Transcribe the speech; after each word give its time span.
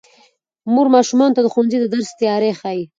مور 0.73 0.87
ماشومانو 0.95 1.35
ته 1.35 1.41
د 1.43 1.47
ښوونځي 1.53 1.77
د 1.81 1.85
درس 1.93 2.09
تیاری 2.19 2.51
ښيي 2.59 2.83